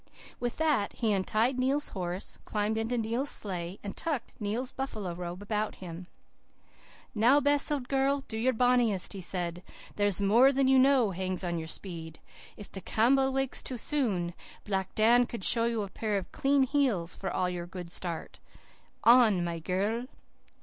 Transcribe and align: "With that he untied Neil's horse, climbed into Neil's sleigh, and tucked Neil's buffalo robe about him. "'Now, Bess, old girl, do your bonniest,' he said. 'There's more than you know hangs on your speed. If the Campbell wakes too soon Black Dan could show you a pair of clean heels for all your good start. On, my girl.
"With 0.39 0.57
that 0.57 0.93
he 0.93 1.13
untied 1.13 1.59
Neil's 1.59 1.89
horse, 1.89 2.39
climbed 2.43 2.75
into 2.79 2.97
Neil's 2.97 3.29
sleigh, 3.29 3.77
and 3.83 3.95
tucked 3.95 4.31
Neil's 4.39 4.71
buffalo 4.71 5.13
robe 5.13 5.43
about 5.43 5.75
him. 5.75 6.07
"'Now, 7.13 7.39
Bess, 7.39 7.69
old 7.69 7.87
girl, 7.87 8.21
do 8.27 8.35
your 8.35 8.53
bonniest,' 8.53 9.13
he 9.13 9.21
said. 9.21 9.61
'There's 9.97 10.19
more 10.19 10.51
than 10.51 10.67
you 10.67 10.79
know 10.79 11.11
hangs 11.11 11.43
on 11.43 11.59
your 11.59 11.67
speed. 11.67 12.17
If 12.57 12.71
the 12.71 12.81
Campbell 12.81 13.31
wakes 13.31 13.61
too 13.61 13.77
soon 13.77 14.33
Black 14.65 14.95
Dan 14.95 15.27
could 15.27 15.43
show 15.43 15.65
you 15.65 15.83
a 15.83 15.87
pair 15.87 16.17
of 16.17 16.31
clean 16.31 16.63
heels 16.63 17.15
for 17.15 17.29
all 17.31 17.47
your 17.47 17.67
good 17.67 17.91
start. 17.91 18.39
On, 19.03 19.43
my 19.43 19.59
girl. 19.59 20.07